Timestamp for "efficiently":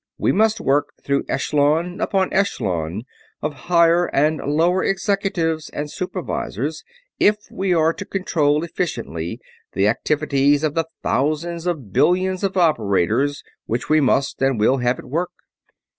8.63-9.39